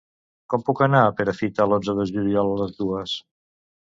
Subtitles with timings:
[0.51, 3.17] Com puc anar a Perafita l'onze de juliol a les dues?